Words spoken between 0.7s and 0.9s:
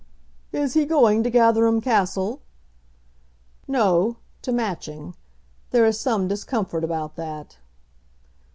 he